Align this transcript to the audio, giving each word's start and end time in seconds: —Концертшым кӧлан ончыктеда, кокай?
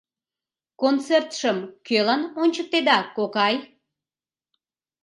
—Концертшым 0.81 1.57
кӧлан 1.87 2.21
ончыктеда, 2.41 2.99
кокай? 3.15 3.55